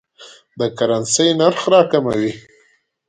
[0.59, 2.31] د کرنسۍ نرخ راکموي.